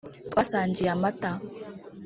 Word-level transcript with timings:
twasangiye 0.31 0.87
amata 0.95 1.31